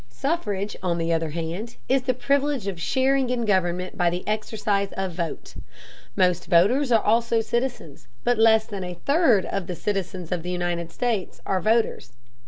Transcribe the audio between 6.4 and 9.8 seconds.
voters are also citizens, but less than a third of the